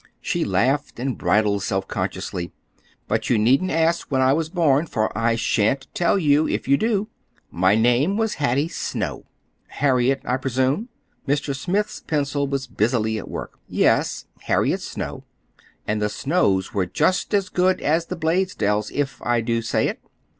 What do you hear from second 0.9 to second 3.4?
and bridled self consciously. "But you